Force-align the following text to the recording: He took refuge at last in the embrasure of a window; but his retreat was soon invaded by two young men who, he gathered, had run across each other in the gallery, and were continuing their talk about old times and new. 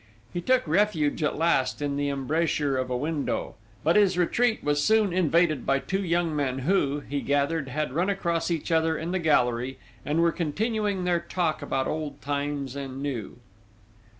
He 0.33 0.41
took 0.41 0.67
refuge 0.67 1.21
at 1.21 1.37
last 1.37 1.79
in 1.79 1.95
the 1.95 2.09
embrasure 2.09 2.75
of 2.75 2.89
a 2.89 2.97
window; 2.97 3.53
but 3.83 3.95
his 3.95 4.17
retreat 4.17 4.63
was 4.63 4.83
soon 4.83 5.13
invaded 5.13 5.63
by 5.63 5.77
two 5.77 6.03
young 6.03 6.35
men 6.35 6.57
who, 6.65 7.01
he 7.01 7.21
gathered, 7.21 7.67
had 7.67 7.93
run 7.93 8.09
across 8.09 8.49
each 8.49 8.71
other 8.71 8.97
in 8.97 9.11
the 9.11 9.19
gallery, 9.19 9.77
and 10.03 10.21
were 10.21 10.31
continuing 10.31 11.03
their 11.03 11.19
talk 11.19 11.61
about 11.61 11.85
old 11.85 12.19
times 12.19 12.75
and 12.75 13.03
new. 13.03 13.37